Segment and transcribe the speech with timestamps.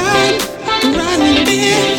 [0.00, 1.89] Running, right in.